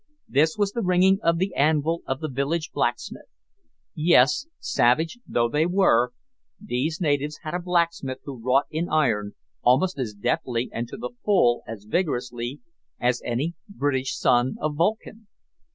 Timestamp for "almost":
9.61-9.99